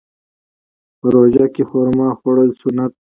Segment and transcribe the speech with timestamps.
[0.99, 2.99] په روژه کې خرما خوړل سنت دي.